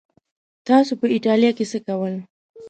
[0.67, 2.13] تاسو په ایټالیا کې څه کول؟